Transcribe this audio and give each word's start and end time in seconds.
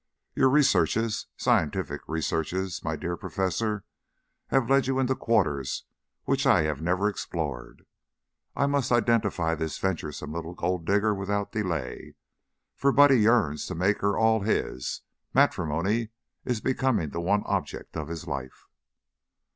Your 0.33 0.49
researches 0.49 1.27
scientific 1.37 2.01
researches, 2.07 2.83
my 2.83 2.95
dear 2.95 3.15
Professor 3.15 3.85
have 4.47 4.67
led 4.67 4.87
you 4.87 4.97
into 4.97 5.13
quarters 5.15 5.83
which 6.23 6.47
I 6.47 6.63
have 6.63 6.81
never 6.81 7.07
explored. 7.07 7.85
I 8.55 8.65
must 8.65 8.91
identify 8.91 9.53
this 9.53 9.77
venturesome 9.77 10.33
little 10.33 10.55
gold 10.55 10.85
digger 10.87 11.13
without 11.13 11.51
delay, 11.51 12.15
for 12.75 12.91
Buddy 12.91 13.19
yearns 13.19 13.67
to 13.67 13.75
make 13.75 13.99
her 14.01 14.17
all 14.17 14.39
his; 14.39 15.01
matrimony 15.35 16.09
is 16.45 16.61
becoming 16.61 17.11
the 17.11 17.21
one 17.21 17.43
object 17.45 17.95
of 17.95 18.07
his 18.07 18.25
life." 18.25 18.65